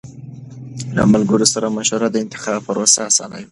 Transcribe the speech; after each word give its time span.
له 0.95 1.03
ملګرو 1.13 1.45
سره 1.53 1.67
مشوره 1.77 2.07
د 2.11 2.15
انتخاب 2.23 2.59
پروسه 2.67 2.99
آسانوي. 3.09 3.45